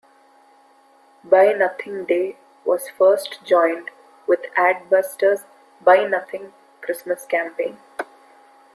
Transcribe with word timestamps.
Buy 1.23 1.53
Nothing 1.53 2.05
Day 2.05 2.35
was 2.65 2.89
first 2.89 3.45
joined 3.45 3.91
with 4.25 4.39
Adbuster's 4.57 5.43
Buy 5.79 6.05
Nothing 6.05 6.53
Christmas 6.81 7.23
campaign. 7.27 7.77